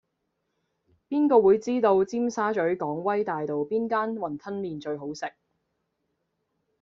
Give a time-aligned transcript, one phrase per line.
[1.07, 5.31] 邊個會知道尖沙咀港威大道邊間雲吞麵最好食